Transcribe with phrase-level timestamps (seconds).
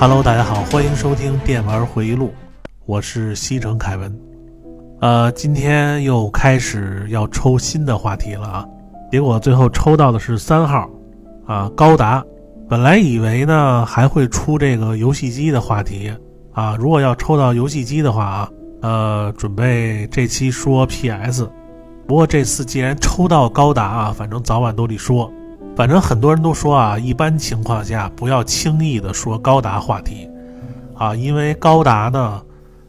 [0.00, 2.32] Hello，大家好，欢迎收听电玩回忆录，
[2.86, 4.18] 我是西城凯文。
[5.02, 8.66] 呃，今天又开始要抽新的话题了啊，
[9.12, 10.88] 结果最后抽到的是三号
[11.46, 12.24] 啊，高达。
[12.66, 16.10] 本来以为呢还会出这个游戏机的话题
[16.54, 21.46] 啊，如果要抽到游戏机的话啊，呃，准备这期说 PS。
[22.06, 25.30] 不过这次既然抽到高达啊，反正早晚都得说。
[25.80, 30.28] 反正很多人都说啊，一般情况下不要轻易的说高达话题，
[30.94, 32.42] 啊，因为高达呢，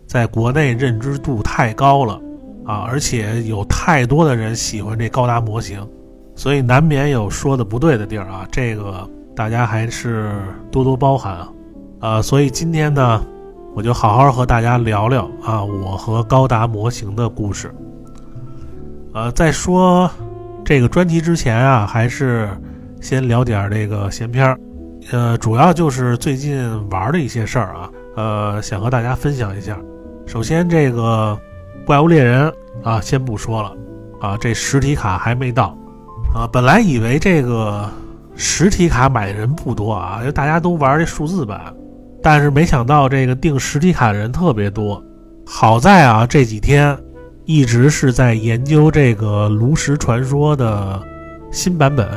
[0.06, 2.20] 在国内认知度太高了，
[2.66, 5.80] 啊，而且有太多的人喜欢这高达模型，
[6.36, 10.34] 所以难免有说的不对的地儿啊，这个大家还是
[10.70, 11.50] 多多包涵啊，
[12.02, 13.24] 啊，所以今天呢，
[13.74, 17.74] 我就好好和大家聊聊啊，我和高达模型的故事。
[19.14, 20.12] 呃，在说
[20.66, 22.50] 这个专题之前啊，还是。
[23.02, 24.60] 先聊点这个闲篇儿，
[25.12, 29.78] 呃，主要就是最近玩的一些事儿啊，呃，想和大家分享一下。
[30.28, 31.38] 首先，这个
[31.84, 33.74] 怪物猎人啊，先不说了
[34.22, 35.76] 啊，这实体卡还没到
[36.34, 36.48] 啊。
[36.54, 37.90] 本来以为这个
[38.36, 41.74] 实体卡买的人不多啊，因为大家都玩这数字版，
[42.22, 45.04] 但是没想到这个订实体卡的人特别多。
[45.44, 46.96] 好在啊，这几天
[47.46, 51.02] 一直是在研究这个炉石传说的
[51.52, 52.08] 新版本。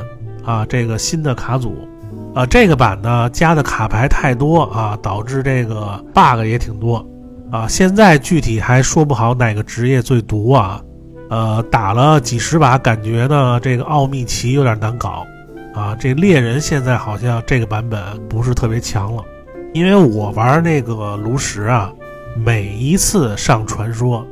[0.45, 1.89] 啊，这个新的卡组，
[2.34, 7.05] 啊，这个版呢加的卡牌太多啊，导致这个 bug 也挺多，
[7.51, 10.83] 啊，现在具体还说不好哪个职业最毒啊，
[11.31, 15.27] 呃，打了几十把，感觉呢这个奥秘奇有点难搞，
[15.74, 19.24] 啊，这猎人现在好像这个版本不是特别强了，
[19.73, 21.91] 因为我玩那个炉石啊，
[22.36, 24.27] 每一次上传说，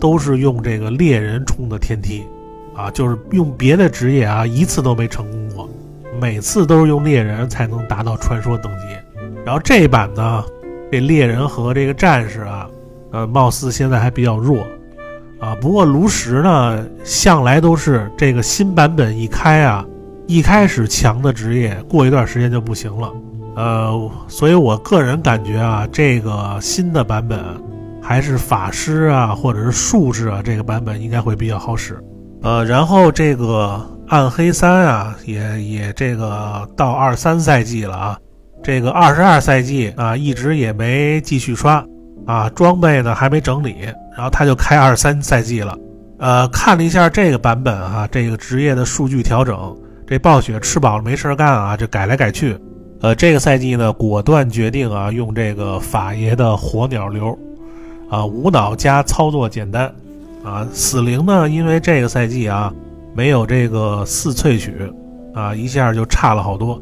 [0.00, 2.24] 都是用这个猎人冲的天梯。
[2.74, 5.51] 啊，就是用别的职业啊，一次都没成功，
[6.22, 8.86] 每次都是用猎人才能达到传说等级。
[9.44, 10.44] 然后这一版呢，
[10.92, 12.68] 这猎人和这个战士啊，
[13.10, 14.60] 呃，貌似现在还比较弱
[15.40, 15.56] 啊。
[15.60, 19.84] 不过炉石呢，向来都是这个新版本一开啊，
[20.28, 23.12] 一开始强的职业，过一段时间就不行了。
[23.56, 27.40] 呃，所以我个人感觉啊，这个新的版本
[28.00, 31.98] 还是法师啊，或者是术士啊，这个版本应该会比较好使。
[32.42, 38.18] 呃，然后这个暗黑三啊，也也这个到二三赛季了啊，
[38.62, 41.82] 这个二十二赛季啊，一直也没继续刷
[42.26, 43.74] 啊，装备呢还没整理，
[44.14, 45.74] 然后他就开二三赛季了。
[46.18, 49.74] 呃，看了一下这个版本啊，这个职业的数据调整，
[50.06, 52.54] 这暴雪吃饱了没事干啊，就改来改去。
[53.00, 57.34] 呃，这个赛季呢，果断决定啊，用这个法爷的火鸟流，
[58.10, 59.90] 啊，无脑加操作简单。
[60.44, 61.48] 啊，死灵呢？
[61.48, 62.70] 因为这个赛季啊，
[63.14, 64.72] 没有这个四萃取，
[65.34, 66.80] 啊，一下就差了好多。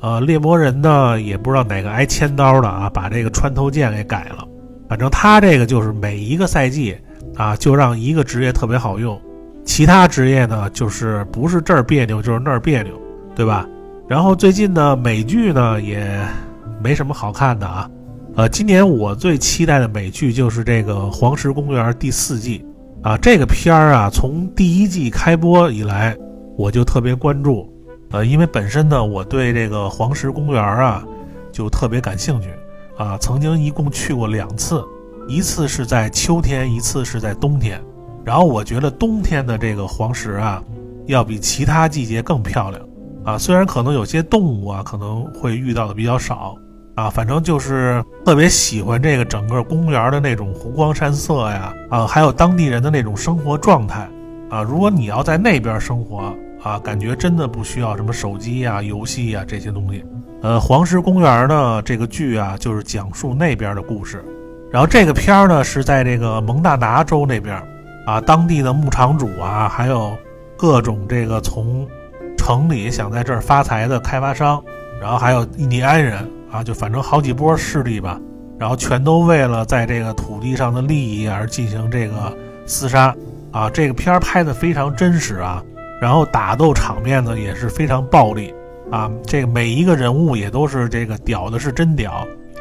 [0.00, 4.46] 呃，猎魔人呢，也不知道哪个挨千刀的啊，把这个穿透剑给改了。
[4.88, 6.96] 反正他这个就是每一个赛季
[7.36, 9.18] 啊，就让一个职业特别好用，
[9.64, 12.92] 其他职业呢，就是不是这儿别扭就是那儿别扭，
[13.34, 13.66] 对吧？
[14.08, 16.20] 然后最近呢，美剧呢也
[16.82, 17.88] 没什么好看的啊。
[18.34, 22.64] 呃，今年我最期待的美剧就是这个《黄石公园》第四季。
[23.02, 26.16] 啊，这个片儿啊，从第一季开播以来，
[26.56, 27.68] 我就特别关注，
[28.12, 31.04] 呃，因为本身呢，我对这个黄石公园啊，
[31.50, 32.48] 就特别感兴趣，
[32.96, 34.84] 啊，曾经一共去过两次，
[35.26, 37.82] 一次是在秋天，一次是在冬天，
[38.24, 40.62] 然后我觉得冬天的这个黄石啊，
[41.06, 42.80] 要比其他季节更漂亮，
[43.24, 46.54] 啊，虽然可能有些动物啊，可能会遇到的比较少。
[46.94, 54.06] 啊，反正就是特别喜欢这个整个公园的那种湖光山色呀，啊，还有当地人的那种生活状态，
[54.50, 60.04] 啊，如果你要在那边生活，啊，感觉真的不需要什么手机呀、游戏呀这些东西。
[60.42, 64.22] 呃，黄石公园呢，这个剧啊，就是讲述那边的故事，
[64.70, 67.56] 然后这个片儿呢是在这个蒙大拿州那边，
[68.04, 70.14] 啊，当地的牧场主啊，还有
[70.58, 71.88] 各种这个从
[72.36, 74.62] 城里想在这儿发财的开发商，
[75.00, 76.28] 然后还有印第安人。
[76.52, 78.20] 啊，就反正好几波势力吧，
[78.58, 83.16] 然后全都为了在这个土地上的利益而进行这个厮杀
[83.50, 83.70] 啊！
[83.70, 85.64] 这个片儿拍的非常真实啊，
[86.00, 88.54] 然后打斗场面呢也是非常暴力
[88.90, 92.12] 啊，这个每一个人物也都是这个屌的是真屌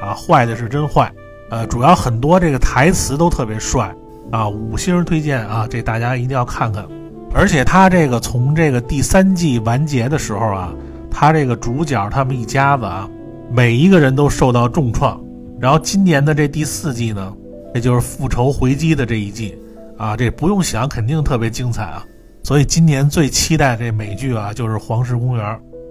[0.01, 1.11] 啊，坏的是真坏，
[1.49, 3.93] 呃，主要很多这个台词都特别帅
[4.31, 6.87] 啊，五星推荐啊，这大家一定要看看。
[7.33, 10.73] 而且他这个从这个第三季完结的时候啊，
[11.11, 13.09] 他这个主角他们一家子啊。
[13.53, 15.19] 每一个人都受到重创，
[15.59, 17.33] 然后今年的这第四季呢，
[17.75, 19.57] 也就是复仇回击的这一季，
[19.97, 22.05] 啊，这不用想，肯定特别精彩啊。
[22.43, 25.45] 所以今年最期待这美剧啊，就是《黄石公园》。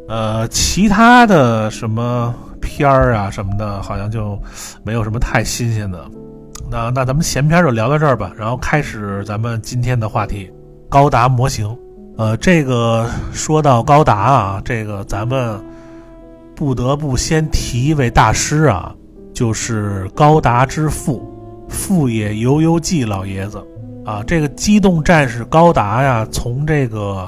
[0.09, 4.37] 呃，其他的什么片儿啊什么的，好像就
[4.83, 6.05] 没有什么太新鲜的。
[6.69, 10.51] 那那咱们闲篇就聊到这儿吧，然后开始咱们今天的话题——
[10.89, 11.77] 高达模型。
[12.17, 15.61] 呃，这个说到高达啊，这个咱们
[16.61, 18.95] 不得不先提一位大师啊，
[19.33, 21.27] 就是高达之父
[21.71, 23.67] 富野由悠季老爷子
[24.05, 24.23] 啊。
[24.25, 27.27] 这个机动战士高达呀，从这个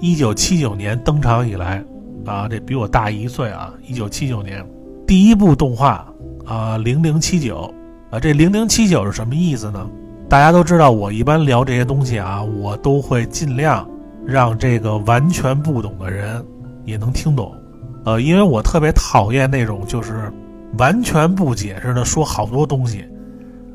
[0.00, 1.84] 一九七九年登场以来
[2.24, 4.66] 啊，这比我大一岁啊，一九七九年
[5.06, 6.10] 第一部动画
[6.46, 7.70] 啊，零零七九
[8.08, 9.86] 啊，这零零七九是什么意思呢？
[10.26, 13.86] 大家都知道，我一般聊这些东西啊，我都会尽量。
[14.26, 16.42] 让这个完全不懂的人
[16.86, 17.54] 也能听懂，
[18.04, 20.32] 呃，因为我特别讨厌那种就是
[20.78, 23.04] 完全不解释的说好多东西，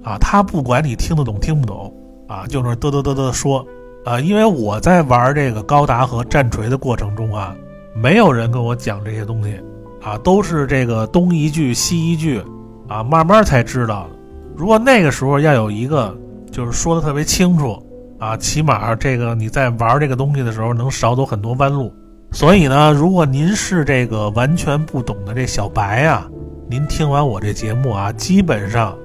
[0.04, 1.94] 啊，他不管你听得懂听不懂，
[2.28, 3.66] 啊，就是嘚嘚嘚嘚说，
[4.06, 7.56] 啊，因为我在玩这个高达和战锤的过程中啊，
[7.96, 9.60] 没有人跟我讲这些东西，
[10.02, 12.42] 啊，都是这个东一句西一句，
[12.88, 14.08] 啊，慢慢才知道。
[14.56, 16.16] 如果那个时候要有一个
[16.52, 17.82] 就是说的特别清楚。
[18.20, 21.90] 啊，起码这个你在玩这个东西的时候能少走很多弯路。
[22.32, 26.30] 所以呢，如果您是这个完全不懂的这小白啊，
[26.70, 28.96] 您听完我这节目啊，基本上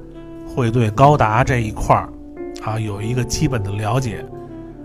[0.47, 2.09] 会对高达这一块儿
[2.63, 4.25] 啊有一个基本的了解。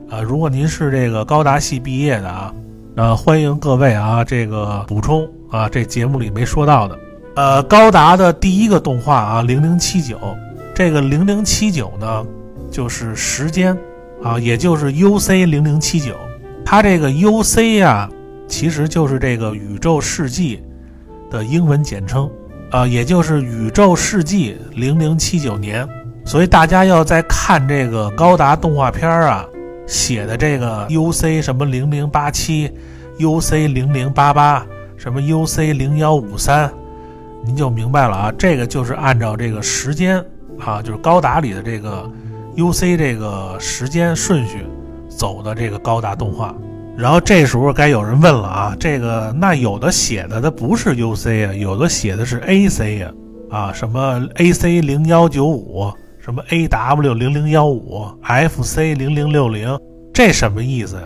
[0.10, 2.54] 啊，如果您是这个高达系毕业的啊，
[2.96, 6.98] 呃，欢迎各位啊，这个补充啊，这节目里没说到的。
[7.36, 10.18] 呃，高达的第一个动画啊，零零七九，
[10.74, 12.26] 这个零零七九呢，
[12.72, 13.78] 就是时间。
[14.22, 16.14] 啊，也就是 U C 零零七九，
[16.66, 18.10] 它这个 U C 呀，
[18.50, 20.62] 其实就是这个宇宙世纪
[21.30, 22.30] 的英文简称，
[22.72, 25.88] 啊，也就是宇宙世纪零零七九年。
[26.26, 29.46] 所以大家要在看这个高达动画片啊，
[29.88, 32.70] 写的这个 U C 什么零零八七
[33.20, 34.66] ，U C 零零八八，
[34.98, 36.70] 什么 U C 零幺五三，
[37.46, 40.24] 您就明白了啊，这个就是按照这个时间
[40.60, 42.12] 啊，就是高达里的这个。
[42.56, 44.66] U C 这个时间顺序
[45.08, 46.54] 走的这个高达动画，
[47.00, 53.12] 然后这时候该有人问了啊，这个那有的写的它不是 U C 啊，有的写的是 A C 呀，
[53.50, 59.80] 啊什么 A C 零幺九五，什么 A W 零零幺五，F C 零零六零，
[60.14, 61.04] 这什么意思呀？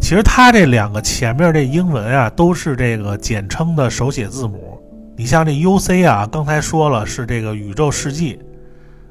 [0.00, 4.80] 其实它这两个前面这英文啊都是这个简称的手写字母。
[5.14, 8.40] 你像这 U C 啊，刚才说了是这个宇宙世纪。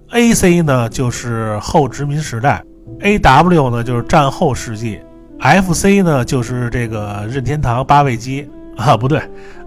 [0.09, 2.63] A C 呢就是后殖民时代
[3.01, 4.99] ，A W 呢就是战后世纪
[5.43, 9.21] ，F C 呢就是这个任天堂八位机啊， 不对，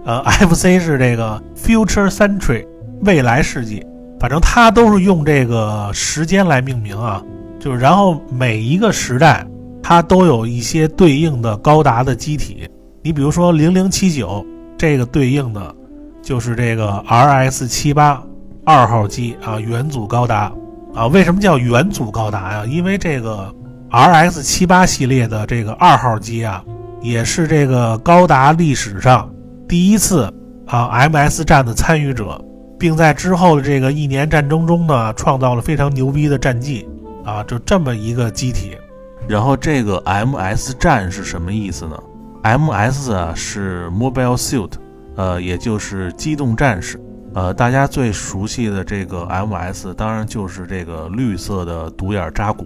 [0.05, 2.65] 呃，F C 是这个 Future Century
[3.01, 3.85] 未来世纪，
[4.19, 7.23] 反正它都是用这个时间来命名啊，
[7.59, 9.45] 就是然后每一个时代
[9.81, 12.67] 它都有一些对应的高达的机体，
[13.01, 14.45] 你比如说零零七九
[14.77, 15.75] 这个对应的，
[16.21, 18.21] 就是这个 R S 七八。
[18.69, 20.51] 二号机啊，元祖高达
[20.93, 22.65] 啊，为什么叫元祖高达呀？
[22.65, 23.49] 因为这个
[23.89, 26.63] R X 七八系列的这个二号机啊，
[27.01, 29.29] 也是这个高达历史上
[29.67, 30.31] 第一次
[30.65, 32.43] 啊 M S 战的参与者，
[32.77, 36.87] 并在之后的这个一年战争中呢，创造了非常牛逼的战绩
[37.23, 38.77] 啊，就这么一个机体。
[39.25, 41.97] 然后这个 M S 战是什么意思呢
[42.43, 44.71] ？M S 啊是 Mobile Suit，
[45.15, 47.01] 呃，也就是机动战士。
[47.33, 52.65] 呃，大家最熟悉的这个 M S，当然就是这个绿色的独眼扎古。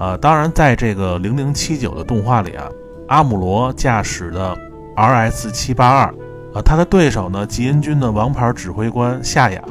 [0.00, 2.66] 啊，当然在这个零零七九的动画里啊，
[3.08, 4.56] 阿姆罗驾驶的
[4.96, 6.06] R S 七八二，
[6.54, 9.62] 啊，他的对手呢，吉恩军的王牌指挥官夏雅，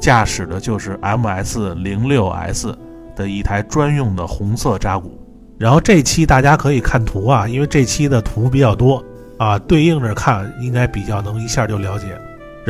[0.00, 2.76] 驾驶的就是 M S 零六 S
[3.14, 5.16] 的一台专用的红色扎古。
[5.56, 9.04] 然后这期大家可以看图啊，因为这期的图比较多
[9.38, 12.06] 啊，对应着看应该比较能一下就了解。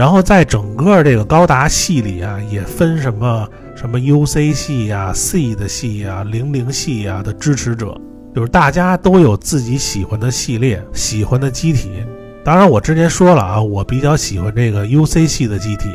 [0.01, 7.95] 然后在整个这个高达系里啊，也分什么什么 U C 系呀、C 的系呀、零零系呀的支持者，
[8.35, 11.91] 就是大家都有自己喜欢的系列、喜欢的机体。
[12.43, 15.91] 当然，我之前说了啊，我比较喜欢这个 U C 系的机体，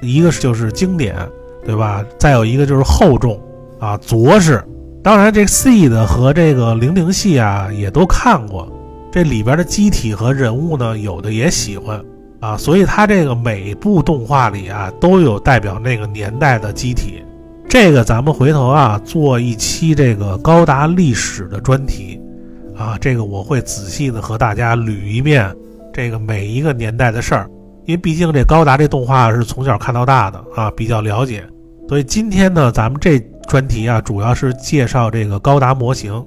[0.00, 1.14] 一个是就是经典，
[1.62, 2.02] 对吧？
[2.18, 3.38] 再有一个就是厚重
[3.78, 4.64] 啊、着实。
[5.02, 8.72] 当然，这 C 的和这个零零系啊也都看过，
[9.12, 12.02] 这里边的机体和人物呢，有的也喜欢。
[12.40, 17.22] 啊，所以它这个每部动画里啊，都有代表那个年代的机体。
[17.68, 22.20] 这个咱们回头啊做一期这个高达历史的专题，
[22.76, 25.54] 啊，这个我会仔细的和大家捋一遍
[25.92, 27.48] 这个每一个年代的事儿，
[27.84, 31.44] 因为毕竟这高达这动画是从小看到大的啊，比较了解。
[31.88, 33.18] 所以今天呢，咱们这
[33.48, 36.24] 专题啊，主要是介绍这个高达模型，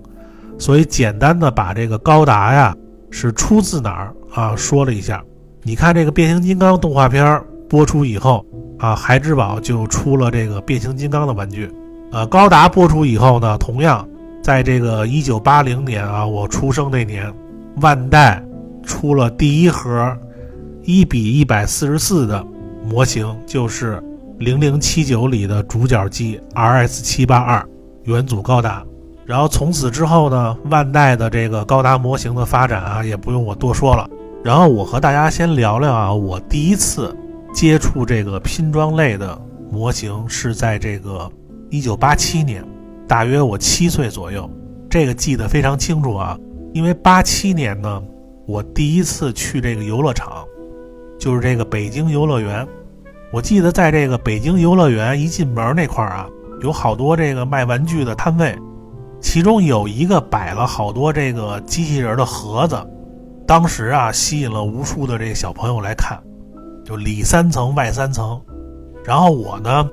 [0.58, 2.76] 所以简单的把这个高达呀。
[3.16, 4.56] 是出自哪儿啊？
[4.56, 5.24] 说了一下，
[5.66, 8.46] 你看这个变形金刚动画片播出以后
[8.78, 11.72] 啊，孩之宝就出了这个变形金刚的玩具。
[12.12, 14.06] 呃，高达播出以后呢，同样
[14.44, 17.34] 在这个一九八零年啊，我出生那年，
[17.78, 18.44] 万代
[18.84, 20.16] 出了第一盒
[20.84, 22.46] 一比一百四十四的
[22.84, 24.04] 模型，就是
[24.38, 27.66] 零零七九里的主角机 RS 七八二
[28.04, 28.84] 元祖高达。
[29.26, 34.10] 然后从此之后呢，万代的这个高达模型的发展啊，也不用我多说了。
[34.44, 37.16] 然后我和大家先聊聊啊，我第一次
[37.54, 39.40] 接触这个拼装类的
[39.72, 41.32] 模型是在这个
[41.70, 42.62] 一九八七年，
[43.08, 44.50] 大约我七岁左右，
[44.90, 46.38] 这个记得非常清楚啊。
[46.74, 48.04] 因为八七年呢，
[48.46, 50.44] 我第一次去这个游乐场，
[51.18, 52.68] 就是这个北京游乐园。
[53.32, 56.28] 我记得在这个北京游乐园一进门那块儿啊，
[56.62, 58.54] 有好多这个卖玩具的摊位。
[59.22, 62.76] 其中有一个摆了好多这个机器人的盒子，
[63.46, 66.18] 当时啊吸引了无数的这个小朋友来看，
[66.84, 68.42] 就里三层外三层。
[69.04, 69.90] 然后我呢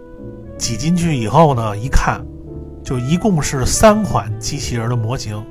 [0.56, 2.24] 挤进去以后呢一看，
[2.84, 5.44] 就一共是三款机器人的模型。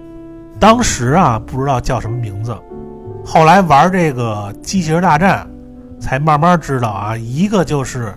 [0.60, 2.58] 当时啊不知道叫什么名字，
[3.26, 5.46] 后来玩这个机器人大战，
[6.00, 8.14] 才慢慢知道啊，一个就是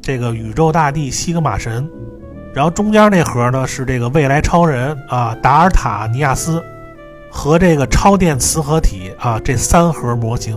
[0.00, 1.88] 这个宇宙大帝西格玛神。
[2.54, 6.62] 然后中间那盒呢是这个未来超人啊，达尔塔尼亚斯
[7.34, 10.56] 和这个超电磁合体啊，这三盒模型，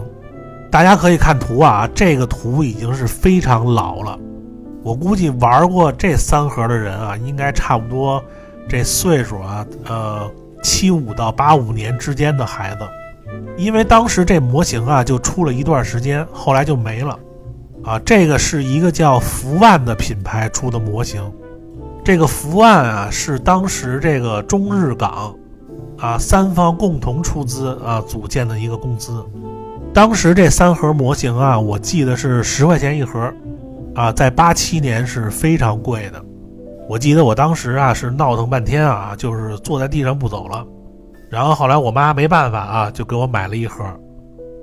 [0.70, 4.20] 大家可以看图啊，这个图已经是非常老了。
[4.84, 8.22] 我估计玩过这三盒的人啊，应该差不多
[8.67, 10.29] 这岁数啊，呃，
[10.62, 12.82] 七五到八五年之间的孩子，
[13.58, 17.17] 因为当时这模型啊就出了一段时间，后来就没了
[17.84, 17.98] 啊。
[18.05, 21.24] 这个是一个叫福万的品牌出的模型。
[22.03, 25.34] 这个福万啊，是当时这个中日港，
[25.98, 29.25] 啊三方共同出资啊组建的一个公司。
[29.94, 33.34] 当时这三盒模型啊，我记得是十块钱一盒，
[33.94, 36.22] 啊，在八七年是非常贵的。
[36.90, 40.66] 我记得我当时啊是闹腾半天啊，就是坐在地上不走了。
[41.32, 43.84] 然后后来我妈没办法啊，就给我买了一盒。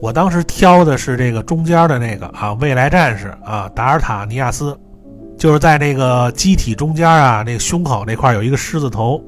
[0.00, 4.78] 我当时挑的是这个中间的那个啊，未来战士啊，达尔塔尼亚斯。
[5.38, 9.20] 就是在那个机体中间啊，那个胸口那块有一个狮子头。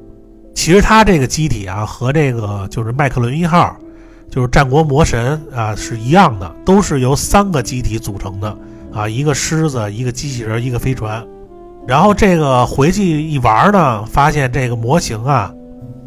[0.55, 3.77] 其实它这个机体啊，和这个就是麦克伦一号，
[4.31, 8.57] 就是战国魔神啊是一样的，都是由三个机体组成的
[8.93, 11.23] 啊，一个狮子，一个机器人，一个飞船。
[11.87, 15.53] 然后这个回去一玩呢，发现这个模型啊，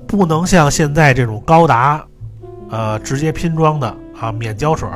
[0.08, 2.04] 不能像现在这种高达，
[2.70, 4.90] 呃，直接拼装的啊，免胶水，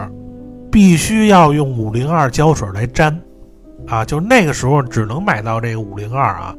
[0.71, 3.21] 必须要用五零二胶水来粘。
[3.87, 6.55] 啊，就那个时候只能买到这个五零二啊，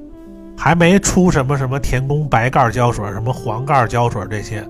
[0.62, 4.64] 还没出什么什么田宫白盖胶水、什么黄盖胶水这些。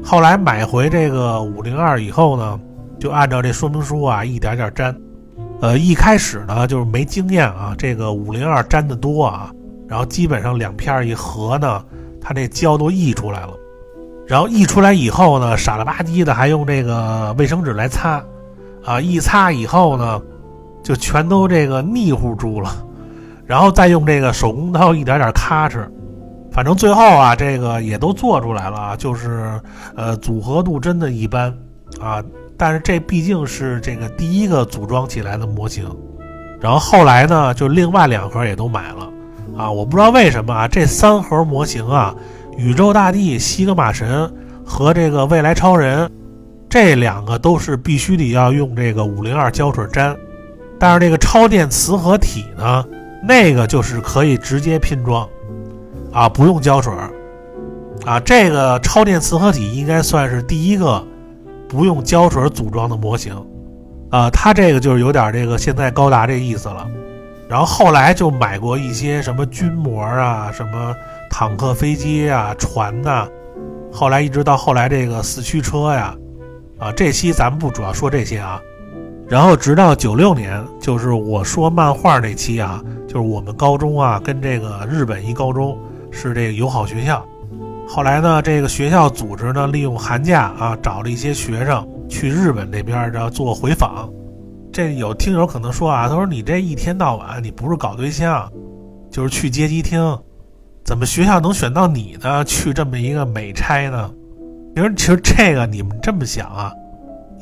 [0.00, 2.60] 后来买回这个五零二以后呢，
[3.00, 4.96] 就按照这说明书啊一点点粘。
[5.60, 9.50] 呃，一开始呢就是没经验啊，这个五零二粘的多啊，
[9.88, 11.84] 然后基本上两片一合呢，
[12.20, 13.54] 它这胶都溢出来了。
[14.28, 18.22] 然后溢出来以后呢，傻了吧唧的还用这个卫生纸来擦，
[18.84, 20.22] 啊，一擦以后呢。
[20.84, 22.70] 就全都这个腻乎住了，
[23.46, 25.86] 然后再用这个手工刀一点点咔哧，
[26.50, 29.60] 反正最后啊，这个也都做出来了啊，就是
[29.96, 31.52] 呃组合度真的一般
[32.00, 32.22] 啊。
[32.56, 35.84] 但是这毕竟是这个第一个组装起来的模型，
[36.60, 39.10] 然后后来呢，就另外两盒也都买了
[39.58, 39.70] 啊。
[39.70, 42.14] 我不知道为什么啊，这三盒模型啊，
[42.56, 44.32] 宇宙大帝、西格玛神
[44.64, 46.08] 和这个未来超人，
[46.70, 50.16] 这两个都是必须得要用这个五零二胶水粘。
[50.78, 52.84] 但是这个超电磁合体呢，
[53.26, 55.26] 那个就是可以直接拼装，
[56.12, 57.10] 啊，不用胶水儿
[58.04, 58.20] 啊。
[58.20, 61.02] 这个超电磁合体应该算是第一个
[61.66, 63.34] 不用胶水组装的模型，
[64.10, 66.86] 啊，它这个就是有点这个现在高达这意思了。
[67.48, 70.94] 然后后来就买过一些什么军模啊，什么
[71.30, 73.26] 坦克、飞机啊、船呐，
[73.92, 76.14] 后来一直到后来这个四驱车呀，
[76.78, 78.60] 啊，这期咱们不主要说这些啊。
[79.28, 85.78] 然后直到九六年，就是我说漫画那期啊，就是我们高中啊跟这个日本一高中
[86.10, 87.24] 是这个友好学校。
[87.88, 94.10] 后来呢，这个学校组织呢利用寒假啊，找了一些学生去日本那边然后做回访。
[94.72, 98.50] 这有听友可能说啊，他说你这一天到晚你不是搞对象，
[99.10, 100.18] 就是去街机厅，
[100.84, 102.44] 怎么学校能选到你呢？
[102.44, 104.10] 去这么一个美差呢？
[104.76, 106.72] 其实其实这个你们这么想啊。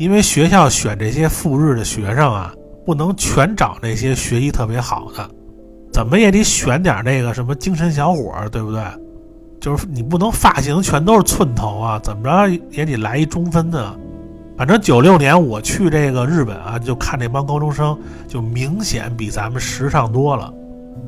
[0.03, 2.53] 因为学校选这些赴日的学生啊，
[2.85, 5.31] 不能全找那些学习特别好的，
[5.93, 8.83] 怎么也得选点那个什么精神小伙，对不对？
[9.61, 13.95] 就是你不能发型全都是寸头啊，怎么着也得来一中分的。
[14.59, 20.53] 反正九六年我去这个日本啊，就看那帮高中生，就明显比咱们时尚多了。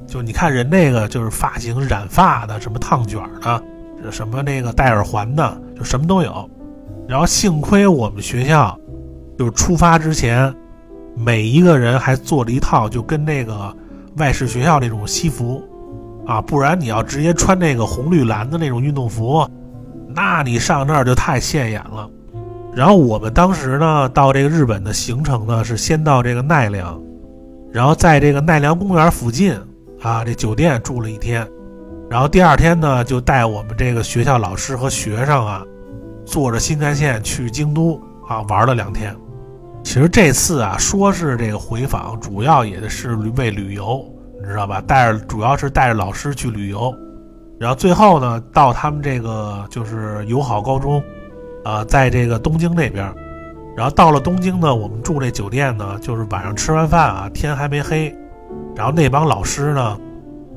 [0.06, 6.48] 就你看人那个就是发型染发的，什么烫卷的，什么那个戴耳环的，就什么都有。
[7.08, 8.78] 然后幸亏我们学校，
[9.38, 10.54] 就是出发之前，
[11.16, 13.74] 每一个人还做了一套就跟那个
[14.16, 15.62] 外事学校那种西服，
[16.26, 19.48] 啊，不然你要直接穿那个红绿蓝的那种运动服，
[20.08, 22.08] 那你上那儿就太现眼了。
[22.74, 27.00] 然后我们当时呢，到这个日本的行程呢是先到这个奈良，
[27.72, 29.56] 然后在这个奈良公园附近
[30.02, 31.46] 啊，这酒店住了一天，
[32.10, 35.64] 然后第二天呢就带我们这个学校老师和学生啊，
[36.24, 39.14] 坐着新干线去京都啊玩了两天。
[39.84, 44.04] 其实这次啊说是这个回访，主要也是为旅游，
[44.40, 44.80] 你知道吧？
[44.80, 46.92] 带着主要是带着老师去旅游，
[47.60, 51.00] 然后最后呢到他们这个就是友好高中。
[51.64, 53.10] 啊，在这个东京那边，
[53.74, 58.14] 然后到了东京呢，我们住这酒店呢，就是晚上吃完饭啊，天还没黑，
[58.76, 59.98] 然后那帮老师呢，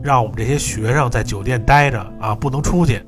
[0.04, 3.02] 让我们这些学生在酒店待着啊，不能出去，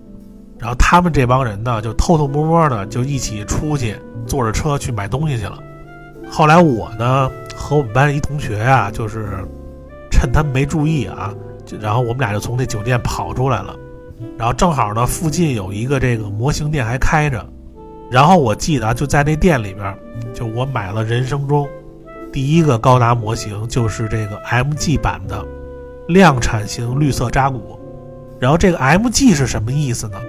[0.57, 5.59] 然后他们这帮人呢，就偷偷摸摸的就一起出去，坐着车去买东西去了。
[6.29, 9.43] 后来我呢和我们班一同学啊，就是
[10.11, 11.33] 趁他们没注意啊，
[11.81, 13.75] 然后我们俩就从那酒店跑出来了，
[14.37, 17.45] 然后正好呢附近有一个这个模型店还开着。
[18.11, 19.95] 然后我记得就在那店里边，
[20.33, 21.67] 就我买了人生中
[22.31, 25.45] 第一个高达模型，就是这个 MG 版的
[26.07, 27.79] 量产型绿色扎古。
[28.39, 30.19] 然后这个 MG 是什么意思呢？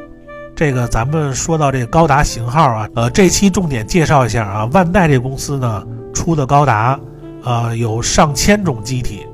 [0.61, 7.01] 这个咱们说到这个高达型号啊，呃，这期重点介绍一下啊，万代这公司呢出的高达，
[7.45, 9.27] 呃，有上千种机体，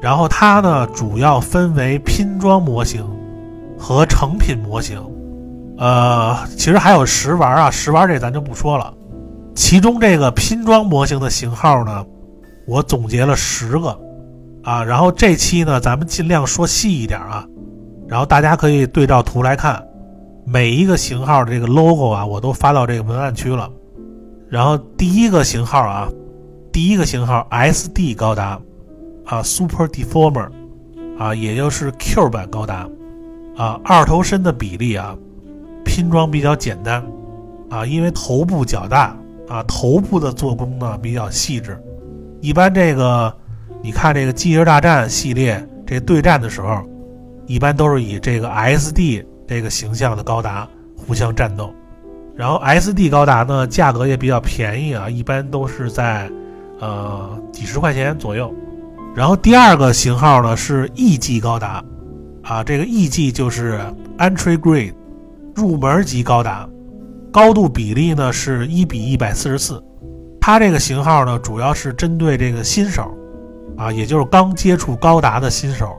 [0.00, 3.04] 然后它呢主要分为拼装模型
[3.76, 5.04] 和成品模型。
[5.76, 8.94] 呃，其实还有实玩啊，实玩这咱就不说了。
[9.56, 12.06] 其中这个拼装模型的型号呢，
[12.68, 13.88] 我总结了十个
[14.62, 14.84] 啊。
[14.84, 17.44] 然后这期呢，咱们尽量说细一点啊。
[18.06, 19.82] 然后大家可以对照图来看，
[20.52, 23.70] 每一个型号的这个 logo 啊，我都发到这个文案区了。
[24.48, 26.08] 然后第一个型号啊，
[26.72, 28.60] 第一个型号 SD 高达
[29.26, 30.48] 啊，Super Deformer
[31.16, 32.88] 啊，也就是 Q 版高达
[33.56, 35.16] 啊，二头身的比例啊。
[35.84, 37.04] 拼装比较简单，
[37.68, 39.16] 啊，因为头部较大，
[39.48, 41.80] 啊，头部的做工呢比较细致。
[42.40, 43.32] 一般这个，
[43.82, 46.82] 你看这个《机器人大战》系列这对战的时候，
[47.46, 51.74] 一般都是以这个 SD 这个形象的高达互相战斗。
[52.36, 56.30] 然后 SD 高达呢，价格也比较便宜啊，一般都是在
[56.78, 58.54] 呃几十块钱左右。
[59.12, 61.82] 然后第二个型号呢是 EG 高达，
[62.44, 63.80] 啊，这个 EG 就是
[64.18, 64.94] Entry Grade。
[65.52, 66.66] 入门级高达，
[67.32, 69.82] 高度比例呢是一比一百四十四。
[70.40, 73.12] 它这个型号呢，主要是针对这个新手，
[73.76, 75.98] 啊，也就是刚接触高达的新手。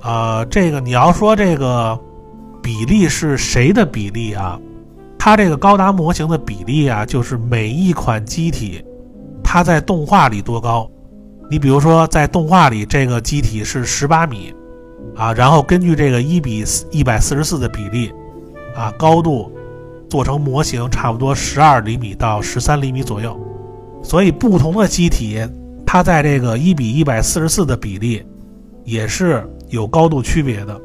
[0.00, 1.96] 啊，这个你要说这个
[2.68, 4.60] 比例是谁的比例啊？
[5.18, 8.84] 它这个高达模型的比例啊，就是每一款机体
[9.42, 10.86] 它在动画里多高。
[11.50, 14.54] 你比如说在动画里这个机体是十八米，
[15.16, 18.12] 啊，然后根据这个一比一百四十四的比例。
[18.76, 19.50] 啊，高度
[20.10, 23.34] 做成模型差不多十二厘米到十三厘米左右，
[24.02, 25.40] 所以不同的机体，
[25.86, 28.22] 它在这个一比一百四十四的比例
[28.84, 30.78] 也是有高度区别的，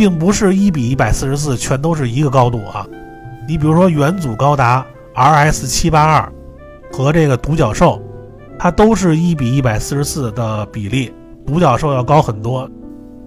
[0.00, 2.86] 并不是一比一百四十四全都是一个高度啊。
[3.46, 4.82] 你比如说元祖高达
[5.14, 6.32] RS 七八二
[6.90, 8.00] 和这个独角兽，
[8.58, 11.12] 它都是一比一百四十四的比例，
[11.46, 12.66] 独角兽要高很多，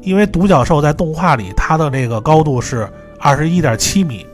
[0.02, 2.90] 因为独角兽在动画里它的这个高度是。
[3.20, 4.26] 二十一点七米，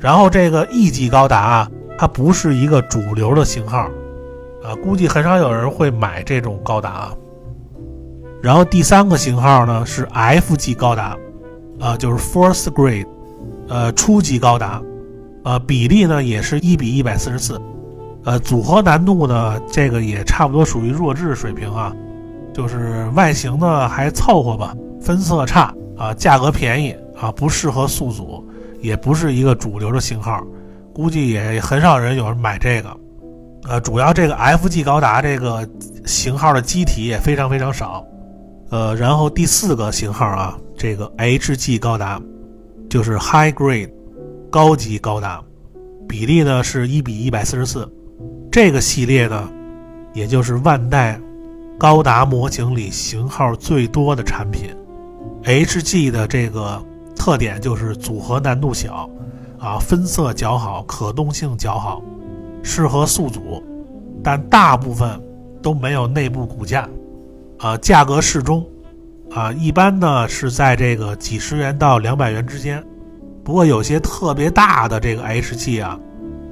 [0.00, 3.88] 然后这个 E 级高达啊，它不是一个主流的型号，
[4.64, 6.90] 啊，估计很少有人会买这种高达。
[6.90, 7.14] 啊。
[8.42, 11.16] 然后第三个型号呢是 F 级高达，
[11.84, 13.06] 啊，就是 Fourth Grade，
[13.68, 14.80] 呃，初级高达，
[15.42, 17.60] 呃，比例呢也是一比一百四十四，
[18.24, 21.94] 呃，组合难度呢这个也差不多属于弱智水平啊，
[22.54, 26.96] 就是外形呢还凑合吧，分色差啊，价格便宜。
[27.16, 28.44] 啊，不适合速组，
[28.80, 30.42] 也不是一个主流的型号，
[30.92, 32.90] 估计也很少人有人买这个。
[33.68, 35.66] 呃，主要这个 FG 高达这个
[36.04, 38.04] 型号的机体也非常非常少。
[38.74, 42.20] 呃，然后第四个型号啊，这个 HG 高达
[42.90, 43.92] 就是 High Grade
[44.50, 45.40] 高级高达，
[46.08, 47.88] 比例呢是一比一百四十四。
[48.50, 49.48] 这个系列呢，
[50.12, 51.20] 也就是万代
[51.78, 54.74] 高达模型里型号最多的产品
[55.44, 56.84] ，HG 的这个。
[57.16, 59.08] 特点就是组合难度小，
[59.56, 62.02] 啊，分色较好，可动性较好，
[62.64, 63.62] 适合速组，
[64.22, 65.08] 但大部分
[65.62, 66.88] 都没有内部骨架，
[67.64, 68.62] 啊，价格适中，
[69.30, 72.84] 啊，一般呢是在这个几十元到两百元之间。
[73.42, 75.98] 不过有些特别大的这个 H G 啊，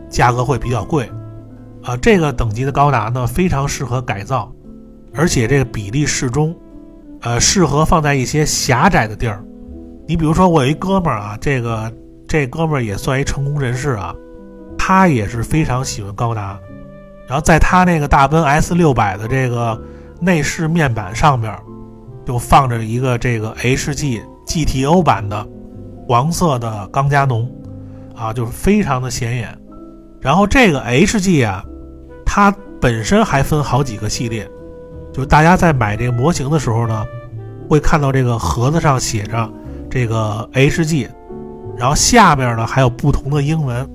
[0.08, 1.06] 价格会比较贵，
[1.82, 4.50] 啊，这个等级的高达呢非常适合改造，
[5.12, 6.56] 而且这个比例适中，
[7.20, 9.44] 呃，适合放在一些狭窄的地儿。
[10.08, 11.92] 你比如说我有一哥们儿啊，这个
[12.26, 14.14] 这哥们儿也算一成功人士啊，
[14.78, 16.58] 他也是非常喜欢高达，
[17.28, 19.78] 然后在他那个大奔 S 六百的这个
[20.22, 21.54] 内饰面板上边，
[22.24, 25.46] 就放着一个这个 H G G T O 版的。
[26.08, 27.50] 黄色的钢加农，
[28.14, 29.56] 啊，就是非常的显眼。
[30.20, 31.64] 然后这个 HG 啊，
[32.26, 34.46] 它本身还分好几个系列，
[35.10, 37.06] 就是大家在买这个模型的时候呢，
[37.66, 39.50] 会看到这个盒子上写着
[39.88, 41.08] 这个 HG，
[41.78, 43.88] 然后下边呢还有不同的英文，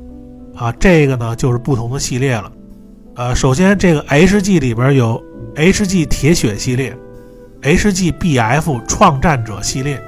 [0.55, 2.51] 啊，这个呢就是不同的系列了。
[3.15, 5.21] 呃，首先这个 HG 里边有
[5.57, 6.95] HG 铁血系列
[7.63, 9.99] ，HG BF 创战者系列。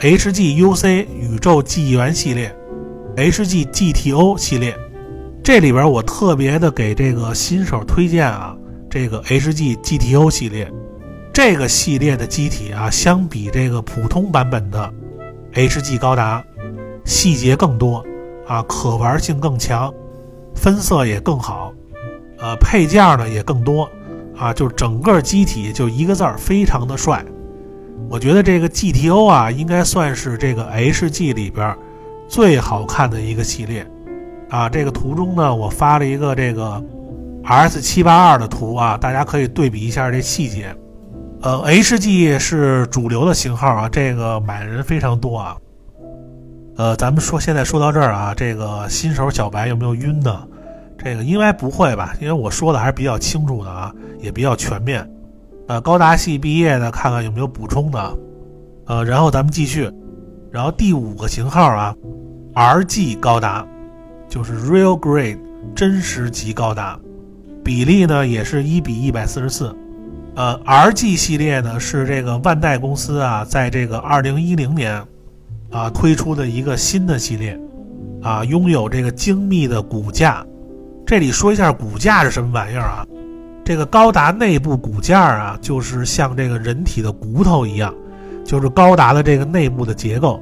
[0.00, 2.52] HGUC 宇宙记忆元系列
[3.16, 4.76] ，HGGTO 系列，
[5.44, 8.56] 这里边我特别的给这个新手推荐啊，
[8.90, 10.68] 这个 HGGTO 系列，
[11.32, 14.92] 这个系列的机体啊，相比这个普通版本的
[15.54, 16.42] HG 高达，
[17.04, 18.04] 细节更多
[18.44, 19.94] 啊，可玩性更强，
[20.56, 21.72] 分色也更好，
[22.40, 23.88] 呃，配件呢也更多
[24.40, 27.22] 啊，就整个机体就一个字儿，非常的帅。
[28.08, 31.76] 我觉得这个 GTO 啊，应该算是这个 HG 里边
[32.26, 33.86] 最好看的一个系列
[34.48, 34.66] 啊。
[34.66, 36.82] 这个图中呢，我发了一个这个
[37.44, 40.74] RS 七八二的图啊，大家可以对比一下这细节。
[41.42, 45.56] 呃，HG 是主流的型号啊，这个买的人非常多啊。
[46.76, 50.48] 呃，咱们说现在说到这儿啊，这个新手小白有没有晕的？
[51.02, 52.14] 这个应该不会吧？
[52.20, 55.08] 因为我说的还是比较清楚的啊，也比较全面。
[55.66, 58.18] 呃，高达系毕业的，看看有没有补充的。
[58.86, 59.90] 呃，然后咱们继续，
[60.50, 61.94] 然后第五个型号啊
[62.54, 63.66] ，RG 高达，
[64.28, 65.38] 就是 Real Grade
[65.74, 66.98] 真实级高达，
[67.64, 69.74] 比例呢也是一比一百四十四。
[70.34, 75.02] 呃，RG 系列呢是这个万代公司啊，在这个二零一零年
[75.70, 77.58] 啊推出的一个新的系列，
[78.22, 80.44] 啊，拥有这个精密的骨架。
[81.10, 83.04] 这里说一下骨架是什么玩意儿啊？
[83.64, 87.92] 这个高达内部骨架啊，就是像这个人体的骨头一样，
[88.44, 90.40] 就是高达的这个内部的结构，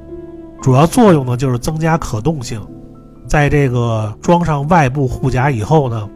[0.61, 2.61] 主要作用呢就是增加可动性。
[3.27, 6.07] 在这个装上外部护甲以后呢，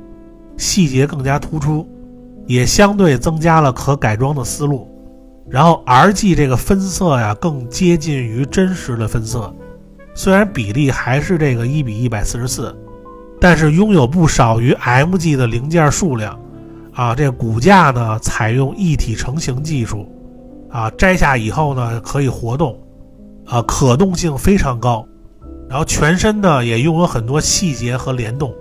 [0.55, 1.87] 细节更加突出，
[2.45, 4.87] 也相对增加了可改装的思路。
[5.49, 9.51] 然后 RG 这个分色呀，更接近于真实的分色，
[10.13, 12.71] 虽然比例还是这个一比一百四十四，
[13.43, 16.39] 但是拥有不少于 MG 的零件数量。
[16.93, 20.07] 啊，这骨架呢采用一体成型技术，
[20.69, 22.79] 啊，摘下以后呢可以活动，
[23.47, 25.05] 啊，可动性非常高，
[25.67, 28.53] 然后全身呢也拥有很多细节和联动，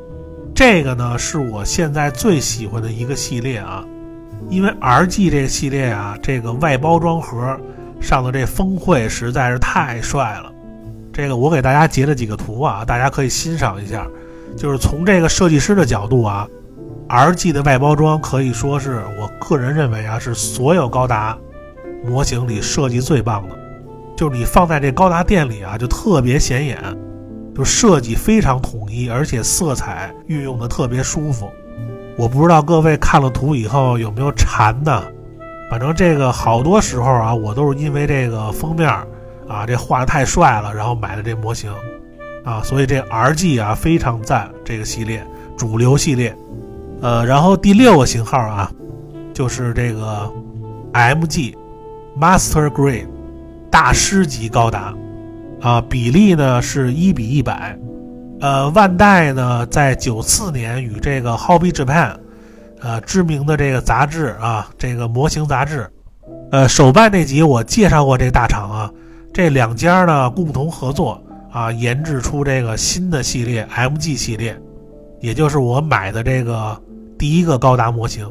[0.55, 3.85] 这个呢是我现在最喜欢的一个系列啊，
[4.49, 7.57] 因为 RG 这个系列啊，这个外包装盒
[8.01, 10.51] 上的这峰会实在是太帅了，
[11.13, 14.07] 这个我给大家截了几个图啊，大家可以欣赏一下，
[14.57, 16.49] 就是从这个设计师的角度啊。
[17.09, 21.37] RG 的外包装可以说是我个人认为啊，是所有高达
[22.07, 23.59] 模型里设计最棒的。
[24.17, 26.79] 就是你放在这高达店里啊，就特别显眼，
[27.55, 31.51] 就设计非常统一，而且色彩运用的特别舒服。
[32.17, 35.03] 我不知道各位看了图以后有没有馋的，
[35.71, 38.89] 反正这个好多时候啊，我都是因为这个封面
[39.49, 41.71] 啊，这画的太帅了，然后买的这模型
[42.45, 45.25] 啊，所以这 RG 啊非常赞，这个系列
[45.57, 46.37] 主流系列。
[47.01, 48.71] 呃，然后第六个型号啊，
[49.35, 50.31] 就是这个
[50.93, 51.55] MG
[52.19, 53.07] Master Grade
[53.71, 54.95] 大师级高达
[55.61, 57.79] 啊，比例呢是一比一百。
[58.41, 62.17] 呃，万代呢在九四年与这个 Hobby Japan，
[62.81, 65.89] 呃，知名的这个杂志啊，这个模型杂志，
[66.51, 68.91] 呃，手办那集我介绍过这个大厂啊，
[69.33, 71.23] 这两家呢共同合作
[71.53, 74.61] 啊，研制出这个新的系列 MG 系列，
[75.21, 76.77] 也就是我买的这个。
[77.19, 78.29] 第一个高达模型，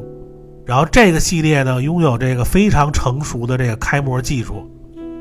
[0.66, 4.70] 然后这个系列呢，拥有这个非常成熟的这个开模技术，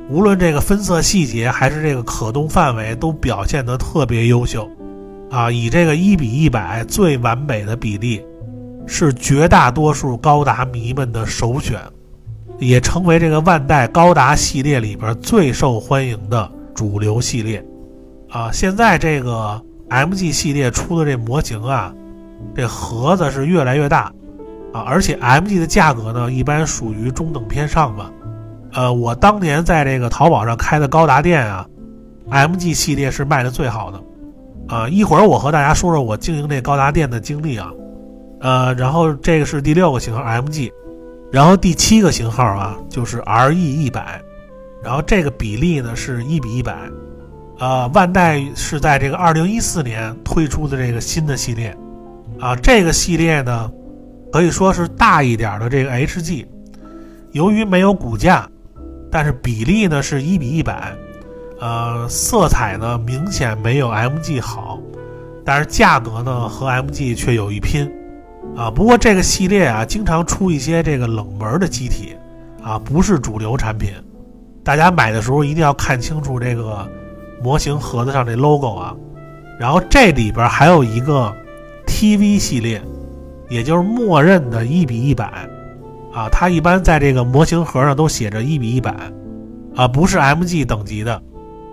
[0.09, 4.69] 无论这个分色细节还是这个可动范围，都表现得特别优秀，
[5.29, 8.21] 啊，以这个一比一百最完美的比例，
[8.85, 11.79] 是绝大多数高达迷们的首选，
[12.59, 17.65] 也成为这个万代高达系列里边最受欢迎的主流系列。
[18.31, 21.93] 啊，现在这个 MG 系列出的这模型啊，
[22.55, 24.11] 这盒子是越来越大，
[24.71, 28.09] 啊，而且 MG 的价格呢，一般属于中等偏上吧。
[28.71, 31.67] 呃，我当年在这个淘宝上开的高达店啊
[32.29, 34.01] ，MG 系列是卖的最好的。
[34.73, 37.69] 啊，一会儿我和大家说说我经营这高达店的经历啊。
[38.39, 40.71] 呃，然后这个是第六个型号 MG，
[41.33, 44.21] 然后第七个型号啊就是 RE 一百，
[44.81, 46.73] 然后这个比例呢是一比一百。
[47.61, 51.77] 呃，万代是在这个二零一四年推出的这个新的系列，
[52.39, 53.71] 啊，这个系列呢，
[54.33, 56.47] 可以说是大一点的这个 HG，
[57.33, 58.49] 由于没有骨架，
[59.11, 60.91] 但是比例呢是一比一百，
[61.59, 64.79] 呃，色彩呢明显没有 MG 好，
[65.45, 67.87] 但是价格呢和 MG 却有一拼，
[68.57, 72.15] 啊，不过这个系列啊经常出一些这个冷门的机体，
[72.63, 73.91] 啊，不是主流产品，
[74.63, 76.89] 大家买的时候一定要看清楚这个。
[77.43, 78.95] 模型盒子上这 logo 啊，
[79.59, 81.33] 然后这里边还有一个
[81.87, 82.81] TV 系列，
[83.49, 85.25] 也就是默认的一比一百
[86.13, 88.93] 啊，它一般在这个模型盒上都写着一比一百
[89.75, 91.21] 啊，不是 MG 等级的，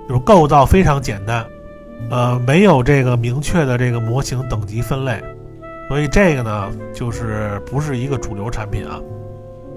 [0.08, 1.44] 就是构造非常简单，
[2.10, 5.22] 呃，没有这个明确的这个模型等级分类，
[5.88, 9.00] 所以这个呢就是不是一个主流产品啊。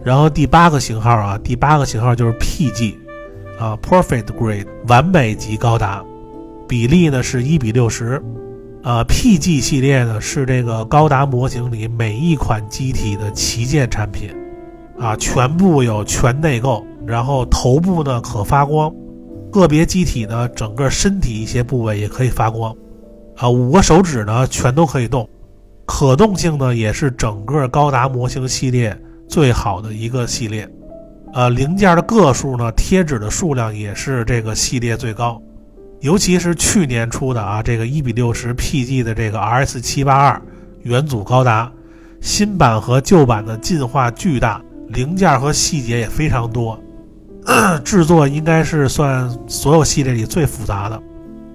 [0.03, 2.97] 然后第八个型号啊，第八个型号就是 PG。
[3.61, 6.03] 啊，Perfect Grade 完美级高达，
[6.67, 8.19] 比例呢是一比六十。
[8.81, 14.31] 呃，PG 系列呢是这个高达模型里每一款机体的旗舰产品，
[14.97, 18.91] 啊，全部有全内购，然后头部呢可发光，
[19.51, 22.75] 个别机体呢整个身体一些部位也可以发光，
[23.35, 25.29] 啊，五个手指呢全都可以动，
[25.85, 30.67] 可动性呢也是整个高达模型系列最好的一个系列。
[31.33, 35.41] 呃，零件的个数呢，贴纸的数量也是这个系列最高，
[36.01, 40.41] 尤其是去年出的啊，这个一比六十 PG 的这个 RS 七八二
[40.81, 41.71] 元祖高达，
[42.19, 46.77] 新版和旧版的进化巨大，零件和细节也非常多，
[47.85, 51.01] 制作应该是算所有系列里最复杂的。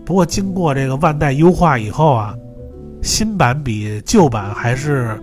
[0.07, 2.35] 不过经过这个万代优化以后啊，
[3.03, 5.21] 新版比旧版还是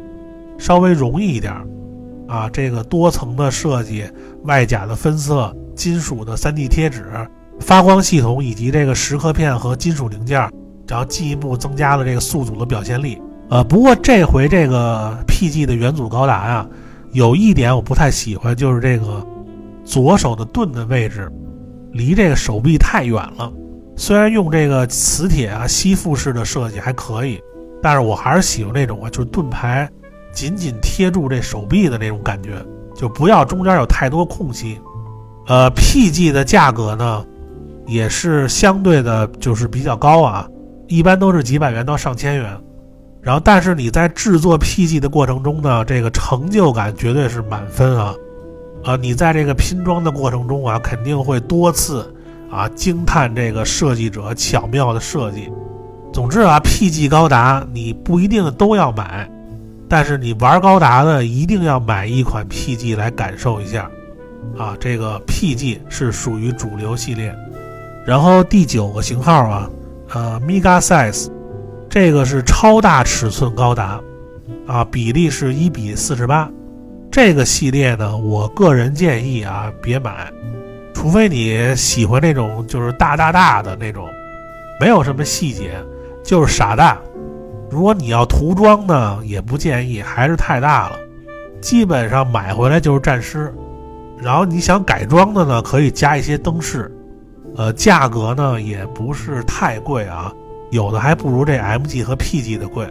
[0.60, 1.52] 稍微容易一点。
[2.28, 4.06] 啊，这个多层的设计、
[4.44, 7.06] 外甲的分色、金属的 3D 贴纸、
[7.60, 10.40] 发光系统以及这个蚀刻片和金属零件，
[10.88, 13.22] 然后进一步增加了这个宿组的表现力。
[13.50, 16.68] 呃，不过这回这个 PG 的元祖高达啊，
[17.12, 19.26] 有一点我不太喜欢，就是这个
[19.84, 21.32] 左手的盾的位置
[21.92, 23.52] 离这个手臂太远了。
[23.96, 27.40] 虽然用这个磁铁啊吸附式的设计还可以，
[27.82, 29.88] 但是我还是喜欢那种啊，就是盾牌。
[30.34, 32.54] 紧紧贴住这手臂的那种感觉，
[32.96, 34.80] 就不要中间有太多空隙。
[35.48, 37.26] 呃，PG 的价格呢，
[37.86, 40.48] 也是相对的，就是比较高啊，
[40.88, 42.58] 一般都是几百元到上千元。
[43.22, 48.14] 然后，但是你在制作 PG 的过程中呢，这个成就感绝对是满分啊！
[48.84, 52.14] 啊，你在这个拼装的过程中啊，肯定会多次
[52.52, 55.50] 啊惊叹这个设计者巧妙的设计。
[56.12, 59.30] 总之啊，PG 高达你不一定都要买。
[59.94, 63.88] 但是你玩高达的一定要买一款 PG 来感受一下，
[64.58, 67.32] 啊，这个 PG 是属于主流系列。
[68.04, 69.70] 然后第九个型号啊，
[70.12, 71.30] 呃，Mega Size，
[71.88, 74.02] 这个是超大尺寸高达，
[74.66, 76.50] 啊，比例是一比四十八。
[77.12, 80.28] 这个系列呢，我个人建议啊，别买，
[80.96, 84.08] 除非你喜欢那种就是大大大的那种，
[84.82, 85.76] 没有什么细节，
[86.24, 87.00] 就是傻大。
[87.74, 90.96] 如果你要涂装呢，也不建议，还是太大了，
[91.60, 93.52] 基本上买回来就是战尸。
[94.22, 96.90] 然后你想改装的呢，可以加一些灯饰，
[97.56, 100.32] 呃，价格呢也不是太贵啊，
[100.70, 102.86] 有的还不如这 MG 和 PG 的贵，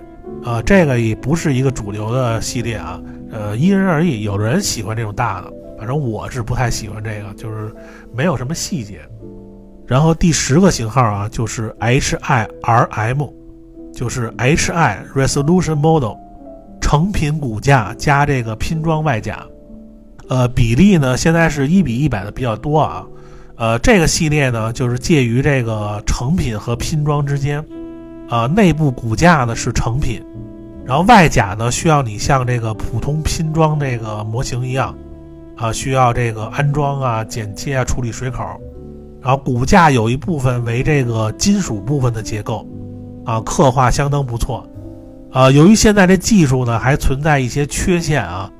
[0.45, 7.73] 啊，这个也不是一个主流的系列啊，呃，因人而异，有的人喜欢这种大的，反正我是不太喜欢这个，就是
[8.13, 9.01] 没有什么细节。
[9.87, 13.42] 然后第十个型号啊，就是 HIRM。
[13.93, 16.17] 就是 H I Resolution Model
[16.81, 19.45] 成品骨架加这个拼装外甲，
[20.29, 23.07] 呃，比例呢现在是一比一百的比较多啊，
[23.57, 27.65] 呃，这个系列呢就是介于这个成品和拼装之间，
[28.29, 30.23] 啊，内部骨架呢是成品，
[30.85, 34.95] 然后外甲呢需要你像这个普通拼装这个模型一样，
[35.57, 38.45] 啊，需要这个安装啊、剪切啊、处理水口，
[39.21, 42.67] 然后骨架有一部分为这个金属部分的结构。
[43.25, 44.67] 啊，刻画相当不错，
[45.31, 48.51] 啊，由于现在这技术呢还存在一些缺陷啊，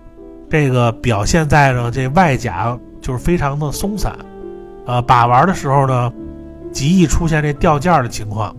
[0.49, 4.17] 这个表现在呢这外甲就是非常的松散，
[4.87, 6.13] 啊，把玩的时候呢，
[6.71, 8.55] 极易出现这掉件的情况，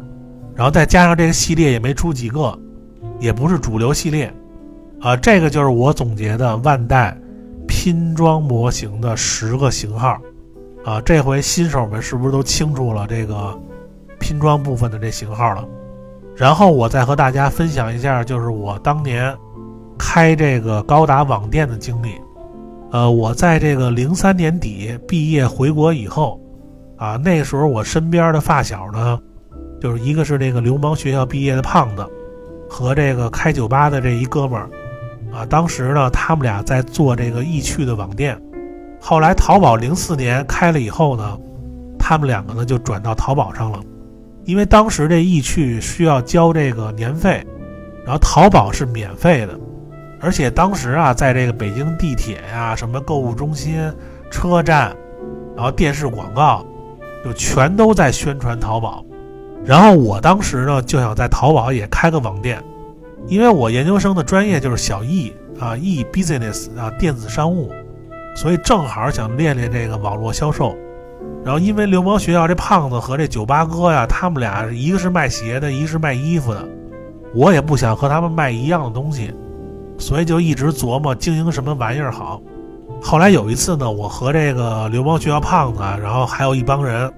[0.53, 2.57] 然后再加上这个系列也没出几个，
[3.19, 4.33] 也不是主流系列，
[4.99, 7.17] 啊，这个就是我总结的万代
[7.65, 10.17] 拼装模型的十个型号，
[10.83, 13.57] 啊，这回新手们是不是都清楚了这个
[14.19, 15.65] 拼装部分的这型号了？
[16.35, 19.35] 然后我再和大家分享一下，就是我当年
[19.97, 22.15] 开这个高达网店的经历。
[22.91, 26.39] 呃，我在这个零三年底毕业回国以后，
[26.97, 29.19] 啊，那时候我身边的发小呢，
[29.81, 32.05] 就是一个是这个流氓学校毕业的胖子，
[32.69, 34.69] 和这个开酒吧的这一哥们儿，
[35.33, 38.39] 啊，当时呢，他们俩在做这个易趣的网店，
[39.01, 41.37] 后来淘宝零四年开了以后呢，
[41.97, 43.79] 他们两个呢就转到淘宝上了，
[44.45, 47.45] 因为当时这易趣需要交这个年费，
[48.05, 49.59] 然后淘宝是免费的。
[50.19, 53.91] 而且当时啊，在这个北京地铁呀、什么购物中心、
[54.31, 54.95] 车站，
[55.55, 56.65] 然后电视广告，
[57.25, 59.03] 就全都在宣传淘宝。
[59.65, 62.61] 然后我当时呢，就想在淘宝也开个网店，
[63.27, 67.71] 因为我研究生的专业就是小 E 啊，E business 啊，电子商务，
[68.35, 70.75] 所以正好想练练这个网络销售。
[71.43, 76.67] 然后因为流氓学校这胖子和这酒吧哥呀，他们俩一个是卖鞋的，一个是卖衣服的，
[77.35, 79.33] 我也不想和他们卖一样的东西。
[79.99, 82.41] 所以就一直琢磨经营什么玩意儿好。
[83.01, 87.11] 后来有一次呢，我和这个流氓学校胖子，然后还有一帮人，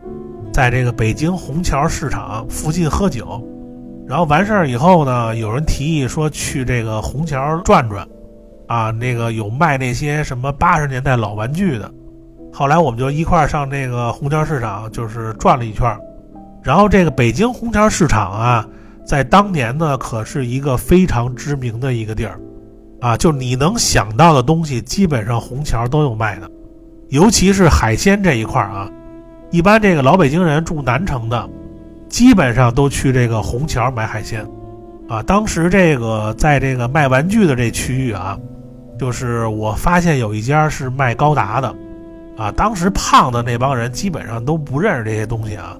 [0.51, 3.41] 在这个北京虹桥市场附近喝酒。
[4.07, 8.07] 然后完事儿以后呢，有人提议说去这个虹桥转转，
[8.67, 11.91] 啊，那个有卖那些什么八十年代老玩具的。
[12.57, 15.93] 后来我们就一块儿上这个虹桥市场，就是转了一圈。
[16.63, 18.65] 然后这个北京虹桥市场啊，
[19.05, 22.39] 在当年呢，可是一个非常知名的一个地儿。
[23.01, 26.49] 啊，就你能想到的东西，基本上虹桥都有卖的，
[27.09, 28.89] 尤其是海鲜这一块儿啊。
[29.51, 31.49] 一般这个老北京人住南城的，
[32.07, 34.47] 基本上都去这个虹桥买海鲜。
[35.09, 38.39] 啊，当时这个在这个卖玩具的这区域啊，
[38.97, 41.75] 就是我发现有一家是卖高达的，
[42.37, 45.77] 啊，当时胖的那帮人基本上都不认识这些东西啊，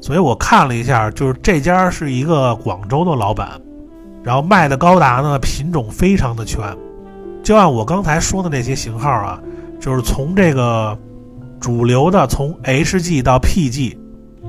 [0.00, 3.60] 所以我看了一下，就是这家是一个广州的老板。
[4.22, 6.60] 然后卖的高达呢，品种非常的全，
[7.44, 9.40] 就按我刚才说的那些型号啊，
[9.78, 10.98] 就是从这个
[11.60, 13.96] 主流的从 HG 到 PG，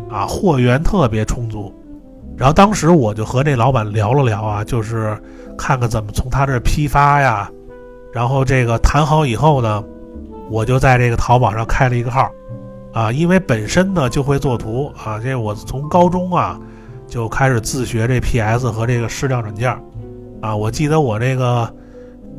[0.09, 1.71] 啊，货源特别充足。
[2.35, 5.15] 然后当时我就和这老板聊了聊啊，就是
[5.55, 7.47] 看看怎么从他这批发呀。
[8.11, 9.83] 然后这个谈好以后呢，
[10.49, 12.31] 我就在这个淘宝上开了一个号，
[12.93, 16.59] 啊，因为本身呢就会做图啊，这我从高中啊。
[17.09, 19.71] 就开始自学这 PS 和这个视量软件
[20.41, 20.53] 啊！
[20.53, 21.73] 我记得我这个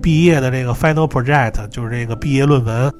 [0.02, 2.92] 毕业的这个 Final Project 就是这个毕业论文，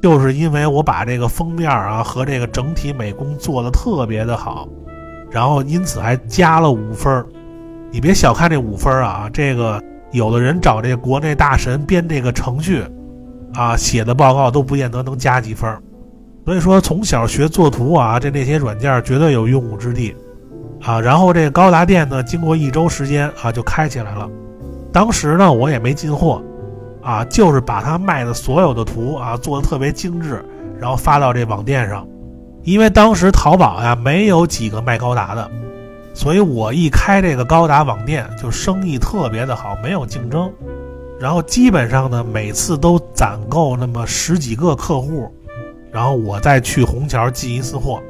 [0.00, 4.68] 就是因为我把这个封面啊和这个整体美工做的特别的好，
[5.28, 7.26] 然后因此还加了五分
[7.90, 12.84] 你别小看这五分啊，这个有的人找这国内大神编这个程序
[13.54, 15.76] 啊写的报告都不见得能加几分
[16.44, 20.16] 所以说从小学作图啊，这那些软件绝对有用武之地。
[20.82, 24.30] 啊，然后这高达店呢，经过一周时间啊，就开起来了。
[24.92, 26.40] 当时呢，我也没进货，
[27.02, 30.42] 啊，就是把他卖的所有的图啊，做的特别精致，
[30.78, 32.06] 然后发到这网店上。
[32.62, 35.50] 因为当时淘宝呀，没有几个卖高达的，
[36.14, 40.48] 所以我一开这个高达网店，就生意特别的好，没有竞争。
[41.20, 45.28] 然后基本上呢，每次都攒够那么十几个客户，
[45.90, 48.00] 然后我再去虹桥进一次货，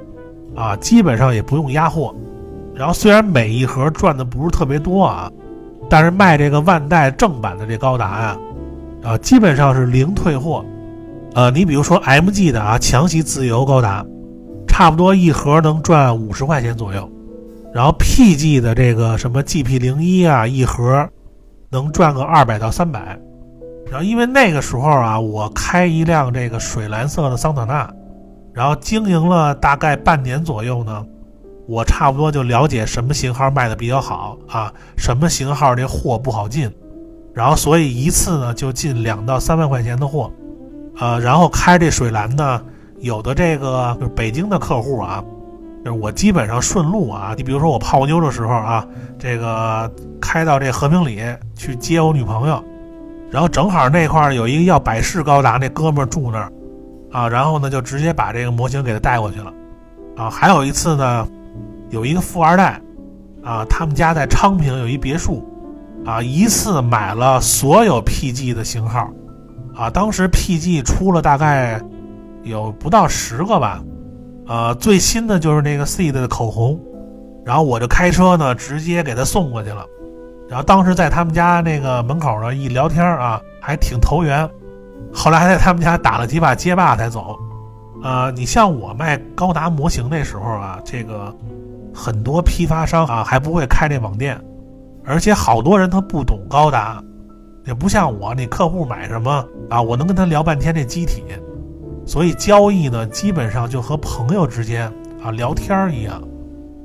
[0.54, 2.14] 啊，基本上也不用压货。
[2.74, 5.32] 然后虽然每一盒赚的不是特别多啊，
[5.88, 8.38] 但是卖这个万代正版的这高达呀，
[9.02, 10.64] 啊，基本上是零退货。
[11.34, 14.04] 呃，你比如说 MG 的啊，强袭自由高达，
[14.66, 17.10] 差不多一盒能赚五十块钱左右。
[17.72, 21.08] 然后 PG 的这个什么 GP 零一啊，一盒
[21.70, 23.18] 能赚个二百到三百。
[23.90, 27.90] 然后因为那个时候啊，我开一辆这个水蓝色的桑塔纳，
[28.52, 31.04] 然后经营了大概半年左右呢。
[31.66, 36.70] 我差不多就了解什么型号卖的比较好啊，什么型号这货不好进，
[37.34, 40.32] 然后所以一次呢就进两到三万块钱的货，
[40.98, 42.62] 呃，然后开这水蓝呢，
[43.00, 45.22] 有的这个就是北京的客户啊，
[45.90, 48.86] 我基本上顺路啊，你比如说我泡妞的时候啊，
[49.18, 51.22] 这个开到这和平里
[51.54, 52.62] 去接我女朋友，
[53.30, 56.52] 然后正好那块儿有一个要百事高达那哥们住那儿，
[57.12, 59.52] 啊，然后呢就直接把这个模型给他带过去了，
[60.16, 61.26] 啊，还有一次呢。
[61.90, 62.78] 有一个富二代，
[63.42, 65.42] 啊，他们家在昌平有一别墅，
[66.04, 69.08] 啊，一次买了所有 PG 的型号，
[69.74, 71.80] 啊，当时 PG 出了大概
[72.42, 73.82] 有不到十个吧，
[74.48, 76.80] 呃，最新的就是那个 Seed 的口红，
[77.44, 79.84] 然后我就开车呢，直接给他送过去了。
[80.48, 84.48] 然后当时在他们家那个门口呢一聊天啊，还挺投缘。
[85.12, 87.38] 后来还在他们家打了几把街霸才走。
[88.02, 91.34] 呃，你像我卖高达模型那时候啊，这个
[91.94, 94.40] 很多批发商啊还不会开这网店，
[95.04, 97.02] 而且好多人他不懂高达，
[97.66, 101.22] 也不像我，那客户买什么啊，我能跟他聊半天这机体。
[102.08, 104.90] 所以交易呢，基本上就和朋友之间
[105.22, 106.22] 啊聊天一样。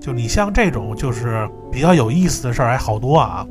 [0.01, 3.47] 就你像这种就是比较有意思的事儿还好多啊。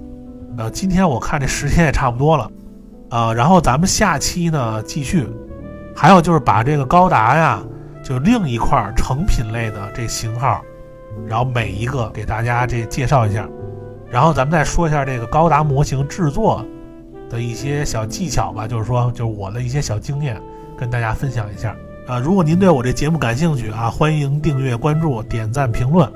[0.59, 2.51] 呃，今天我看这时间也差不多了，
[3.09, 5.27] 啊，然后咱们下期呢继续。
[5.97, 7.63] 还有就是把这个高达呀，
[8.05, 10.61] 就另一块成品类的这型号，
[11.27, 13.49] 然后每一个给大家这介绍一下。
[14.11, 16.63] 然后咱们再说一下这个高达模型制作
[17.31, 20.39] 的一些小技巧吧，就是说就是我的一些小经验。
[20.83, 21.77] 跟大家分享一下
[22.09, 22.19] 啊！
[22.19, 26.13] 如果您对我这节目感兴趣啊，欢迎订阅、关注、点赞、评论。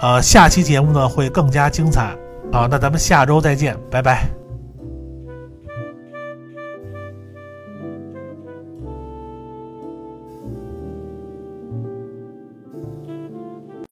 [0.00, 2.06] 呃，下期节目呢会更加精彩
[2.50, 2.66] 啊！
[2.68, 4.41] 那咱们下周再见，拜拜。